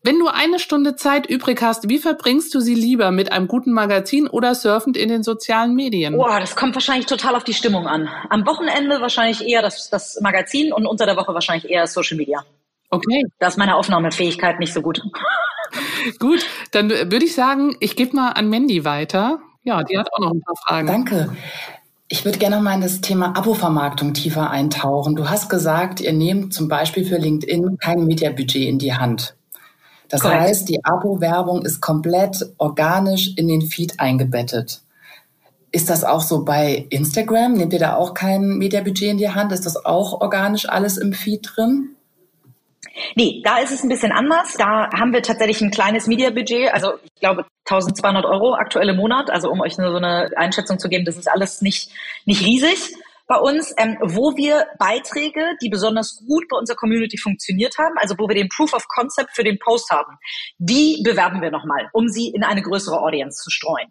[0.01, 3.73] Wenn du eine Stunde Zeit übrig hast, wie verbringst du sie lieber mit einem guten
[3.73, 6.15] Magazin oder surfend in den sozialen Medien?
[6.15, 8.07] Boah, das kommt wahrscheinlich total auf die Stimmung an.
[8.29, 12.45] Am Wochenende wahrscheinlich eher das, das Magazin und unter der Woche wahrscheinlich eher Social Media.
[12.89, 13.25] Okay.
[13.39, 15.01] Da ist meine Aufnahmefähigkeit nicht so gut.
[16.19, 19.39] gut, dann würde ich sagen, ich gebe mal an Mandy weiter.
[19.63, 20.87] Ja, die hat auch noch ein paar Fragen.
[20.87, 21.35] Danke.
[22.07, 25.15] Ich würde gerne noch mal in das Thema Abo-Vermarktung tiefer eintauchen.
[25.15, 29.35] Du hast gesagt, ihr nehmt zum Beispiel für LinkedIn kein Mediabudget in die Hand.
[30.09, 30.41] Das Correct.
[30.41, 34.81] heißt, die Abo-Werbung ist komplett organisch in den Feed eingebettet.
[35.71, 37.53] Ist das auch so bei Instagram?
[37.53, 39.51] Nehmt ihr da auch kein Mediabudget in die Hand?
[39.51, 41.95] Ist das auch organisch alles im Feed drin?
[43.15, 44.55] Nee, da ist es ein bisschen anders.
[44.57, 49.29] Da haben wir tatsächlich ein kleines Mediabudget, also ich glaube 1200 Euro aktuell im Monat.
[49.29, 51.91] Also um euch nur so eine Einschätzung zu geben, das ist alles nicht,
[52.25, 52.93] nicht riesig
[53.29, 58.15] bei uns, ähm, wo wir Beiträge, die besonders gut bei unserer Community funktioniert haben, also
[58.17, 60.17] wo wir den Proof of Concept für den Post haben,
[60.57, 63.87] die bewerben wir nochmal, um sie in eine größere Audience zu streuen.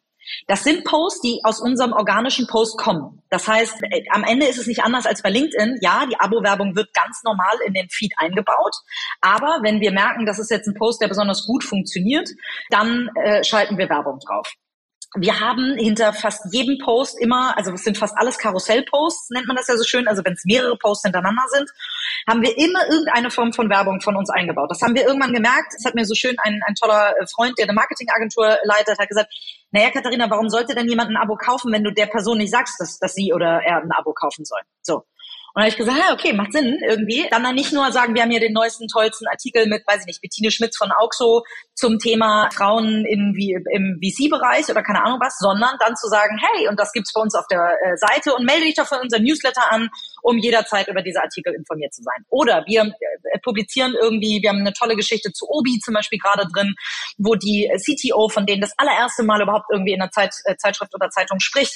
[0.49, 3.23] Das sind Posts, die aus unserem organischen Post kommen.
[3.31, 5.79] Das heißt, äh, am Ende ist es nicht anders als bei LinkedIn.
[5.83, 8.75] Ja, die Abo-Werbung wird ganz normal in den Feed eingebaut.
[9.21, 12.29] Aber wenn wir merken, das ist jetzt ein Post, der besonders gut funktioniert,
[12.71, 14.53] dann äh, schalten wir Werbung drauf
[15.17, 19.57] wir haben hinter fast jedem Post immer, also es sind fast alles Karussellposts, nennt man
[19.57, 21.71] das ja so schön, also wenn es mehrere Posts hintereinander sind,
[22.29, 24.71] haben wir immer irgendeine Form von Werbung von uns eingebaut.
[24.71, 25.73] Das haben wir irgendwann gemerkt.
[25.75, 29.33] Das hat mir so schön ein, ein toller Freund, der eine Marketingagentur leitet, hat gesagt,
[29.71, 32.79] naja, Katharina, warum sollte denn jemand ein Abo kaufen, wenn du der Person nicht sagst,
[32.79, 34.61] dass, dass sie oder er ein Abo kaufen soll?
[34.83, 35.05] So.
[35.59, 37.27] Und habe ich gesagt, ja, okay, macht Sinn irgendwie.
[37.33, 40.07] Dann dann nicht nur sagen, wir haben hier den neuesten, tollsten Artikel mit, weiß ich
[40.07, 41.43] nicht, Bettine Schmitz von Auxo
[41.75, 46.39] zum Thema Frauen in, wie, im VC-Bereich oder keine Ahnung was, sondern dann zu sagen,
[46.39, 49.01] hey, und das gibt's bei uns auf der äh, Seite und melde dich doch für
[49.01, 49.91] unser Newsletter an,
[50.29, 52.25] um jederzeit über diese Artikel informiert zu sein.
[52.29, 56.47] Oder wir äh, publizieren irgendwie, wir haben eine tolle Geschichte zu Obi zum Beispiel gerade
[56.55, 56.75] drin,
[57.17, 60.95] wo die CTO, von denen das allererste Mal überhaupt irgendwie in einer Zeit, äh, Zeitschrift
[60.95, 61.75] oder Zeitung spricht,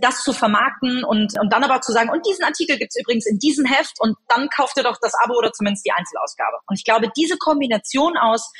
[0.00, 3.26] das zu vermarkten und, und dann aber zu sagen, und diesen Artikel gibt's übrigens übrigens
[3.26, 6.58] in diesem Heft und dann kauft ihr doch das Abo oder zumindest die Einzelausgabe.
[6.66, 8.52] Und ich glaube, diese Kombination aus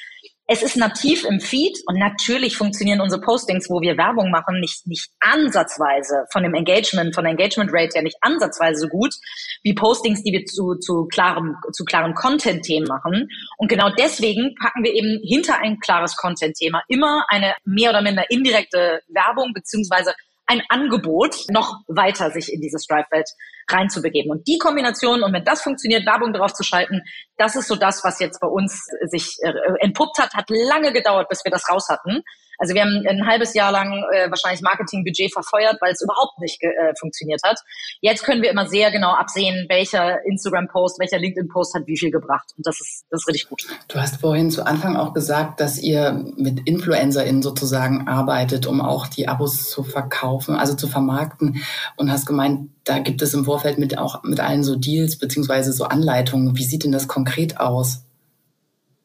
[0.46, 4.86] es ist nativ im Feed und natürlich funktionieren unsere Postings, wo wir Werbung machen, nicht,
[4.86, 9.14] nicht ansatzweise von dem Engagement, von der Engagement Rate ja nicht ansatzweise so gut
[9.62, 13.28] wie Postings, die wir zu, zu klarem, zu klarem Content-Themen machen.
[13.56, 18.28] Und genau deswegen packen wir eben hinter ein klares Content-Thema immer eine mehr oder minder
[18.28, 20.12] indirekte Werbung beziehungsweise
[20.46, 23.28] ein Angebot, noch weiter sich in dieses Strive-Feld
[23.70, 24.30] reinzubegeben.
[24.30, 27.02] Und die Kombination, und wenn das funktioniert, Werbung drauf zu schalten,
[27.36, 31.28] das ist so das, was jetzt bei uns sich äh, entpuppt hat, hat lange gedauert,
[31.28, 32.22] bis wir das raus hatten.
[32.62, 36.62] Also wir haben ein halbes Jahr lang äh, wahrscheinlich Marketingbudget verfeuert, weil es überhaupt nicht
[36.62, 37.58] äh, funktioniert hat.
[38.00, 42.52] Jetzt können wir immer sehr genau absehen, welcher Instagram-Post, welcher LinkedIn-Post hat wie viel gebracht.
[42.56, 43.66] Und das ist, das ist richtig gut.
[43.88, 49.08] Du hast vorhin zu Anfang auch gesagt, dass ihr mit InfluencerInnen sozusagen arbeitet, um auch
[49.08, 51.64] die Abos zu verkaufen, also zu vermarkten.
[51.96, 55.72] Und hast gemeint, da gibt es im Vorfeld mit auch mit allen so Deals beziehungsweise
[55.72, 56.56] so Anleitungen.
[56.56, 58.04] Wie sieht denn das konkret aus?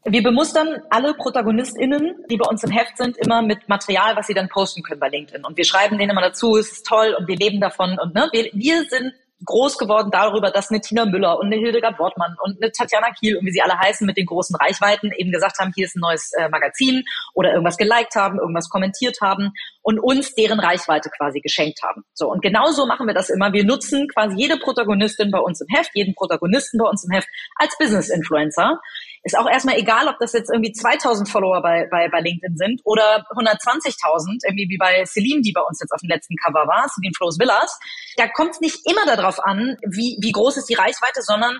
[0.09, 4.33] Wir bemustern alle ProtagonistInnen, die bei uns im Heft sind, immer mit Material, was sie
[4.33, 5.43] dann posten können bei LinkedIn.
[5.43, 7.97] Und wir schreiben denen immer dazu, es ist toll und wir leben davon.
[7.99, 9.11] Und ne, wir, wir sind
[9.45, 13.37] groß geworden darüber, dass eine Tina Müller und eine Hildegard Wortmann und eine Tatjana Kiel
[13.37, 15.99] und wie sie alle heißen mit den großen Reichweiten eben gesagt haben, hier ist ein
[15.99, 19.51] neues äh, Magazin oder irgendwas geliked haben, irgendwas kommentiert haben
[19.87, 22.03] und uns deren Reichweite quasi geschenkt haben.
[22.13, 23.53] So und genauso machen wir das immer.
[23.53, 27.29] Wir nutzen quasi jede Protagonistin bei uns im Heft, jeden Protagonisten bei uns im Heft
[27.55, 28.81] als Business Influencer
[29.23, 32.81] ist auch erstmal egal, ob das jetzt irgendwie 2000 Follower bei, bei, bei LinkedIn sind
[32.83, 36.87] oder 120.000, irgendwie wie bei Celine, die bei uns jetzt auf dem letzten Cover war,
[36.89, 37.77] Celine Flo's Villas.
[38.15, 41.59] Da kommt es nicht immer darauf an, wie, wie groß ist die Reichweite, sondern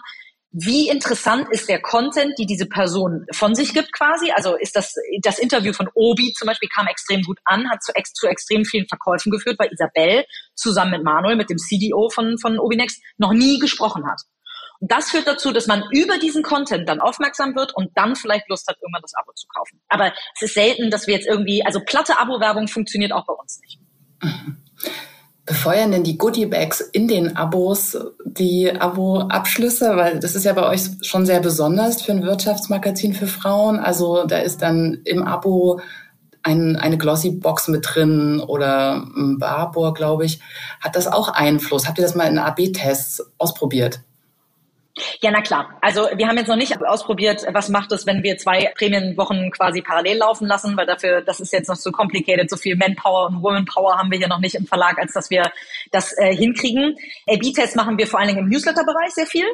[0.51, 4.31] wie interessant ist der Content, die diese Person von sich gibt quasi?
[4.31, 7.91] Also ist das, das Interview von Obi zum Beispiel kam extrem gut an, hat zu,
[8.13, 12.60] zu extrem vielen Verkäufen geführt, weil Isabel zusammen mit Manuel, mit dem CDO von, von
[12.60, 14.21] Obinext, noch nie gesprochen hat.
[14.79, 18.47] Und das führt dazu, dass man über diesen Content dann aufmerksam wird und dann vielleicht
[18.47, 19.81] Lust hat, irgendwann das Abo zu kaufen.
[19.89, 23.60] Aber es ist selten, dass wir jetzt irgendwie, also platte Abo-Werbung funktioniert auch bei uns
[23.62, 23.79] nicht.
[25.47, 29.95] Befeuern denn die Goodie-Bags in den Abos die Abo-Abschlüsse?
[29.95, 33.79] Weil das ist ja bei euch schon sehr besonders für ein Wirtschaftsmagazin für Frauen.
[33.79, 35.79] Also da ist dann im Abo
[36.43, 40.41] ein, eine Glossy-Box mit drin oder ein Barbour, glaube ich.
[40.81, 41.88] Hat das auch Einfluss?
[41.88, 44.01] Habt ihr das mal in AB-Tests ausprobiert?
[45.21, 45.77] Ja, na klar.
[45.81, 49.81] Also wir haben jetzt noch nicht ausprobiert, was macht es, wenn wir zwei Prämienwochen quasi
[49.81, 52.49] parallel laufen lassen, weil dafür, das ist jetzt noch zu complicated.
[52.49, 55.51] So viel Manpower und Womanpower haben wir hier noch nicht im Verlag, als dass wir
[55.91, 56.95] das äh, hinkriegen.
[57.27, 59.45] A-B-Tests machen wir vor allen Dingen im Newsletter-Bereich sehr viel.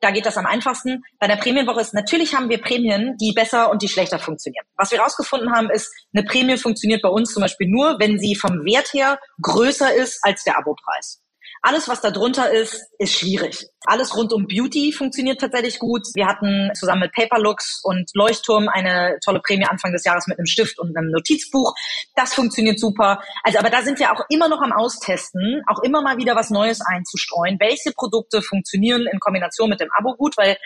[0.00, 1.04] Da geht das am einfachsten.
[1.20, 4.66] Bei der Prämienwoche ist, natürlich haben wir Prämien, die besser und die schlechter funktionieren.
[4.76, 8.34] Was wir herausgefunden haben, ist, eine Prämie funktioniert bei uns zum Beispiel nur, wenn sie
[8.34, 11.23] vom Wert her größer ist als der Abopreis.
[11.66, 13.66] Alles, was da drunter ist, ist schwierig.
[13.86, 16.02] Alles rund um Beauty funktioniert tatsächlich gut.
[16.12, 20.44] Wir hatten zusammen mit Paperlooks und Leuchtturm eine tolle Prämie Anfang des Jahres mit einem
[20.44, 21.72] Stift und einem Notizbuch.
[22.16, 23.22] Das funktioniert super.
[23.42, 26.50] Also, aber da sind wir auch immer noch am Austesten, auch immer mal wieder was
[26.50, 27.56] Neues einzustreuen.
[27.58, 30.58] Welche Produkte funktionieren in Kombination mit dem Abo gut, weil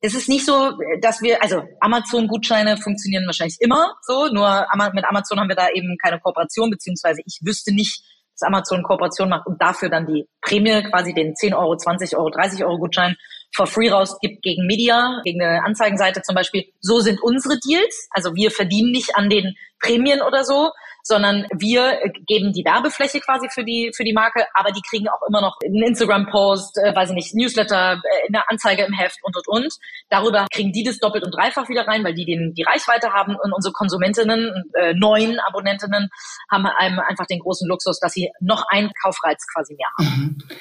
[0.00, 0.72] es ist nicht so,
[1.02, 5.98] dass wir, also Amazon-Gutscheine funktionieren wahrscheinlich immer so, nur mit Amazon haben wir da eben
[6.02, 8.02] keine Kooperation, beziehungsweise ich wüsste nicht,
[8.40, 12.30] dass Amazon Kooperation macht und dafür dann die Prämie, quasi den 10 Euro, 20 Euro,
[12.30, 13.16] 30 Euro Gutschein
[13.54, 16.64] for free rausgibt gegen Media, gegen eine Anzeigenseite zum Beispiel.
[16.80, 18.08] So sind unsere Deals.
[18.10, 20.70] Also wir verdienen nicht an den Prämien oder so,
[21.10, 25.26] sondern wir geben die Werbefläche quasi für die, für die Marke, aber die kriegen auch
[25.28, 29.36] immer noch einen Instagram-Post, äh, weiß ich nicht, Newsletter, äh, eine Anzeige im Heft und,
[29.36, 29.74] und, und.
[30.08, 33.36] Darüber kriegen die das doppelt und dreifach wieder rein, weil die den, die Reichweite haben
[33.42, 36.08] und unsere Konsumentinnen, äh, neuen Abonnentinnen
[36.48, 40.38] haben einfach den großen Luxus, dass sie noch einen Kaufreiz quasi mehr haben.
[40.48, 40.56] Mhm.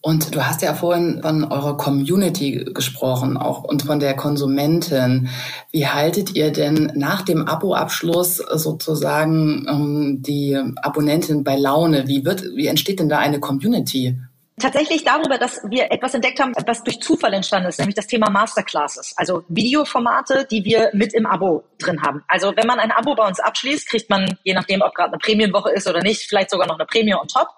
[0.00, 5.28] Und du hast ja vorhin von eurer Community gesprochen, auch und von der Konsumentin.
[5.72, 12.06] Wie haltet ihr denn nach dem Abo-Abschluss sozusagen ähm, die Abonnentin bei Laune?
[12.08, 14.16] Wie wird, wie entsteht denn da eine Community?
[14.60, 18.28] Tatsächlich darüber, dass wir etwas entdeckt haben, was durch Zufall entstanden ist, nämlich das Thema
[18.28, 22.24] Masterclasses, also Videoformate, die wir mit im Abo drin haben.
[22.26, 25.18] Also wenn man ein Abo bei uns abschließt, kriegt man, je nachdem, ob gerade eine
[25.18, 27.48] Prämienwoche ist oder nicht, vielleicht sogar noch eine Prämie on top.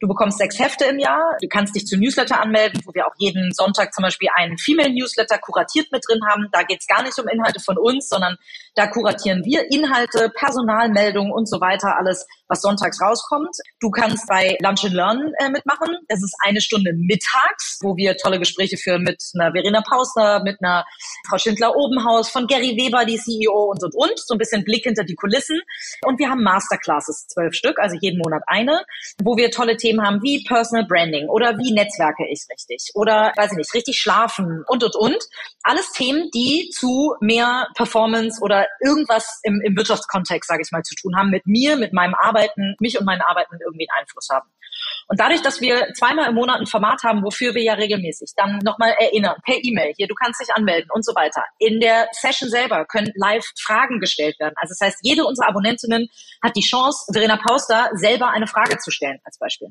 [0.00, 1.36] Du bekommst sechs Hefte im Jahr.
[1.40, 4.92] Du kannst dich zu Newsletter anmelden, wo wir auch jeden Sonntag zum Beispiel einen Female
[4.92, 6.48] Newsletter kuratiert mit drin haben.
[6.50, 8.36] Da geht es gar nicht um Inhalte von uns, sondern
[8.74, 13.54] da kuratieren wir Inhalte, Personalmeldungen und so weiter, alles, was sonntags rauskommt.
[13.80, 15.96] Du kannst bei Lunch and Learn äh, mitmachen.
[16.08, 20.58] Es ist eine Stunde mittags, wo wir tolle Gespräche führen mit einer Verena Pausner, mit
[20.60, 20.84] einer
[21.28, 24.18] Frau Schindler-Obenhaus, von Gary Weber, die CEO und, und, und.
[24.18, 25.60] So ein bisschen Blick hinter die Kulissen.
[26.04, 28.84] Und wir haben Masterclasses, zwölf Stück, also jeden Monat eine,
[29.22, 33.52] wo wir tolle Themen haben wie Personal Branding oder wie netzwerke ich richtig oder weiß
[33.52, 35.18] ich nicht, richtig schlafen und und und.
[35.62, 40.94] Alles Themen, die zu mehr Performance oder irgendwas im, im Wirtschaftskontext, sage ich mal, zu
[40.94, 44.48] tun haben mit mir, mit meinem Arbeiten, mich und meinen Arbeiten irgendwie einen Einfluss haben.
[45.08, 48.58] Und dadurch, dass wir zweimal im Monat ein Format haben, wofür wir ja regelmäßig dann
[48.64, 51.44] nochmal erinnern, per E-Mail, hier, du kannst dich anmelden und so weiter.
[51.58, 54.54] In der Session selber können live Fragen gestellt werden.
[54.56, 56.08] Also das heißt, jede unserer Abonnentinnen
[56.42, 59.68] hat die Chance, Verena Pauster selber eine Frage zu stellen, als Beispiel.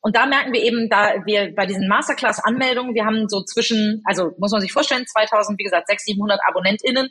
[0.00, 4.32] Und da merken wir eben, da wir bei diesen Masterclass-Anmeldungen, wir haben so zwischen, also
[4.38, 7.10] muss man sich vorstellen, 2000, wie gesagt, 600, 700 AbonnentInnen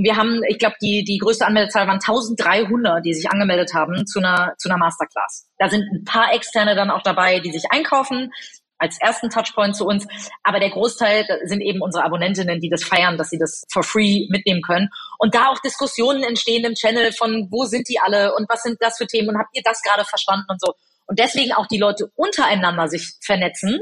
[0.00, 4.06] und wir haben, ich glaube, die, die größte Anmeldezahl waren 1300, die sich angemeldet haben
[4.06, 5.46] zu einer, zu einer Masterclass.
[5.58, 8.32] Da sind ein paar Externe dann auch dabei, die sich einkaufen
[8.78, 10.06] als ersten Touchpoint zu uns.
[10.42, 14.26] Aber der Großteil sind eben unsere Abonnentinnen, die das feiern, dass sie das for free
[14.30, 14.88] mitnehmen können.
[15.18, 18.78] Und da auch Diskussionen entstehen im Channel von, wo sind die alle und was sind
[18.80, 20.72] das für Themen und habt ihr das gerade verstanden und so.
[21.04, 23.80] Und deswegen auch die Leute untereinander sich vernetzen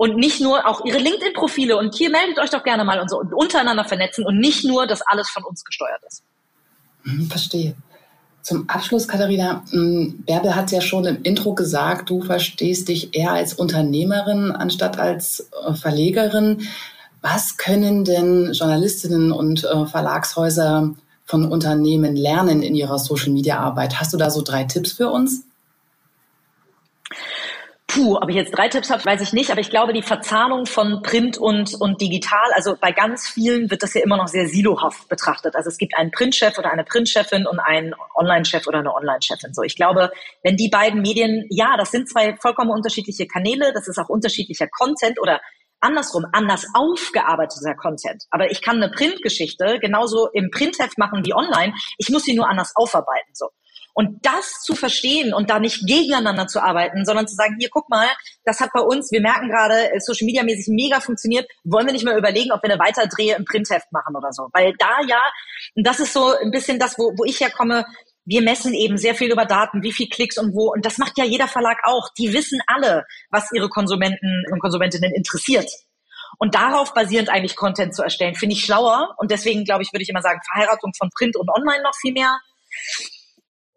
[0.00, 3.18] und nicht nur auch ihre LinkedIn-Profile und hier meldet euch doch gerne mal und so
[3.18, 6.22] und untereinander vernetzen und nicht nur, dass alles von uns gesteuert ist.
[7.02, 7.74] Hm, verstehe.
[8.40, 13.32] Zum Abschluss, Katharina, hm, Bärbel hat ja schon im Intro gesagt, du verstehst dich eher
[13.32, 16.66] als Unternehmerin anstatt als äh, Verlegerin.
[17.20, 20.94] Was können denn Journalistinnen und äh, Verlagshäuser
[21.26, 24.00] von Unternehmen lernen in ihrer Social-Media-Arbeit?
[24.00, 25.44] Hast du da so drei Tipps für uns?
[27.92, 30.64] Puh, ob ich jetzt drei Tipps habe, weiß ich nicht, aber ich glaube, die Verzahnung
[30.66, 34.46] von Print und, und digital, also bei ganz vielen wird das ja immer noch sehr
[34.46, 35.56] silohaft betrachtet.
[35.56, 39.54] Also es gibt einen Printchef oder eine Printchefin und einen Online-Chef oder eine Online-Chefin.
[39.54, 40.12] So, ich glaube,
[40.44, 44.68] wenn die beiden Medien, ja, das sind zwei vollkommen unterschiedliche Kanäle, das ist auch unterschiedlicher
[44.68, 45.40] Content oder
[45.80, 48.22] andersrum, anders aufgearbeiteter Content.
[48.30, 51.74] Aber ich kann eine Printgeschichte genauso im Printheft machen wie online.
[51.98, 53.48] Ich muss sie nur anders aufarbeiten, so.
[53.94, 57.88] Und das zu verstehen und da nicht gegeneinander zu arbeiten, sondern zu sagen, hier, guck
[57.88, 58.06] mal,
[58.44, 61.92] das hat bei uns, wir merken gerade, äh, Social Media mäßig mega funktioniert, wollen wir
[61.92, 64.48] nicht mal überlegen, ob wir eine Weiterdrehe im Printheft machen oder so.
[64.52, 65.20] Weil da ja,
[65.74, 67.84] und das ist so ein bisschen das, wo, wo ich herkomme,
[68.24, 70.70] wir messen eben sehr viel über Daten, wie viel Klicks und wo.
[70.70, 72.10] Und das macht ja jeder Verlag auch.
[72.18, 75.68] Die wissen alle, was ihre Konsumenten und Konsumentinnen interessiert.
[76.38, 79.14] Und darauf basierend eigentlich Content zu erstellen, finde ich schlauer.
[79.18, 82.12] Und deswegen, glaube ich, würde ich immer sagen, Verheiratung von Print und Online noch viel
[82.12, 82.38] mehr.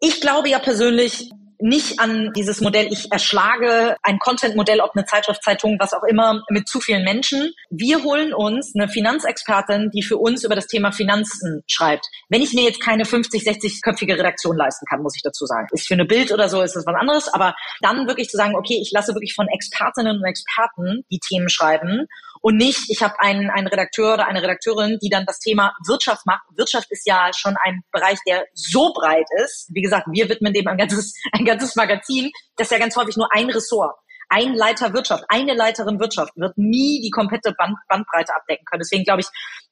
[0.06, 5.42] Ich glaube ja persönlich nicht an dieses Modell, ich erschlage ein Content-Modell, ob eine Zeitschrift,
[5.42, 7.54] Zeitung, was auch immer, mit zu vielen Menschen.
[7.70, 12.04] Wir holen uns eine Finanzexpertin, die für uns über das Thema Finanzen schreibt.
[12.28, 15.68] Wenn ich mir jetzt keine 50, 60-köpfige Redaktion leisten kann, muss ich dazu sagen.
[15.72, 18.56] Ist für eine Bild oder so ist das was anderes, aber dann wirklich zu sagen,
[18.56, 22.08] okay, ich lasse wirklich von Expertinnen und Experten die Themen schreiben
[22.44, 26.26] und nicht, ich habe einen, einen Redakteur oder eine Redakteurin, die dann das Thema Wirtschaft
[26.26, 26.42] macht.
[26.54, 29.70] Wirtschaft ist ja schon ein Bereich, der so breit ist.
[29.72, 32.30] Wie gesagt, wir widmen dem ein ganzes, ein ganzes Magazin.
[32.58, 33.96] Das ist ja ganz häufig nur ein Ressort.
[34.28, 38.80] Ein Leiter Wirtschaft, eine Leiterin Wirtschaft wird nie die komplette Band, Bandbreite abdecken können.
[38.80, 39.26] Deswegen glaube ich,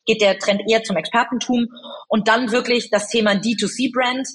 [0.07, 1.67] geht der Trend eher zum Expertentum
[2.09, 4.27] und dann wirklich das Thema D2C-Brand.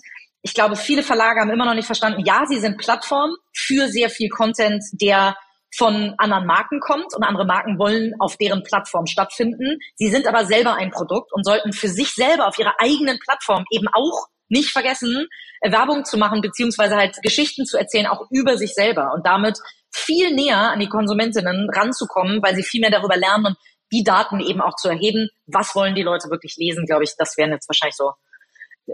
[0.43, 4.12] Ich glaube, viele Verlage haben immer noch nicht verstanden, ja, sie sind Plattform für sehr
[4.12, 5.36] viel Content, der
[5.76, 9.80] von anderen Marken kommt und andere Marken wollen auf deren Plattform stattfinden.
[9.96, 13.66] Sie sind aber selber ein Produkt und sollten für sich selber auf ihrer eigenen Plattform
[13.72, 15.28] eben auch nicht vergessen,
[15.62, 19.60] äh, Werbung zu machen, beziehungsweise halt Geschichten zu erzählen, auch über sich selber und damit
[19.92, 23.58] viel näher an die Konsumentinnen ranzukommen, weil sie viel mehr darüber lernen und
[23.92, 25.30] die Daten eben auch zu erheben.
[25.48, 28.14] Was wollen die Leute wirklich lesen, glaube ich, das wären jetzt wahrscheinlich so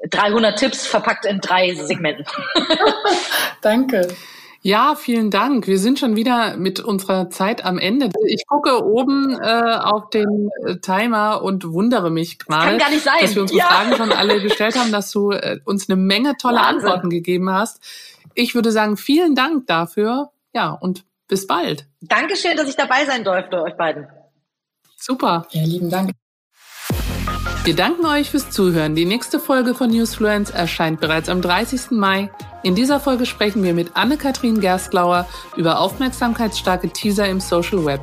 [0.10, 2.26] 300 Tipps verpackt in drei Segmenten.
[3.62, 4.08] Danke.
[4.65, 5.67] Ja, vielen Dank.
[5.67, 8.10] Wir sind schon wieder mit unserer Zeit am Ende.
[8.26, 13.60] Ich gucke oben äh, auf den äh, Timer und wundere mich gerade, dass wir unsere
[13.60, 13.65] ja.
[13.65, 16.76] Fragen schon alle gestellt haben, dass du äh, uns eine Menge tolle Wahnsinn.
[16.76, 17.84] Antworten gegeben hast.
[18.36, 20.32] Ich würde sagen, vielen Dank dafür.
[20.54, 21.86] Ja, und bis bald.
[21.99, 24.08] Dankeschön, dass ich dabei sein durfte, euch beiden.
[24.95, 25.45] Super.
[25.52, 26.12] Ja, lieben Dank.
[27.65, 28.95] Wir danken euch fürs Zuhören.
[28.95, 31.91] Die nächste Folge von Newsfluence erscheint bereits am 30.
[31.91, 32.30] Mai.
[32.63, 37.99] In dieser Folge sprechen wir mit Anne-Kathrin Gerstlauer über aufmerksamkeitsstarke Teaser im Social Web.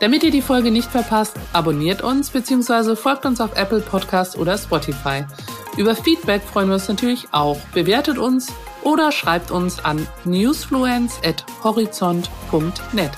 [0.00, 2.94] Damit ihr die Folge nicht verpasst, abonniert uns bzw.
[2.94, 5.24] folgt uns auf Apple Podcasts oder Spotify.
[5.78, 7.56] Über Feedback freuen wir uns natürlich auch.
[7.72, 13.12] Bewertet uns oder schreibt uns an newsfluence.horizont.net.